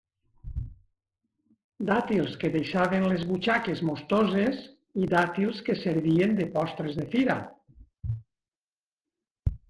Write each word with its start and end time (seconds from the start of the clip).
Dàtils 1.89 2.31
que 2.43 2.49
deixaven 2.55 3.03
les 3.11 3.25
butxaques 3.31 3.83
mostoses 3.89 4.63
i 5.03 5.09
dàtils 5.11 5.59
que 5.67 5.75
servien 5.81 6.33
de 6.39 6.47
postres 6.57 6.97
de 7.01 7.05
fira. 7.13 7.37